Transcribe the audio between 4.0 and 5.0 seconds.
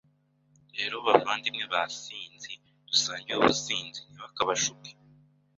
ntibakabashuke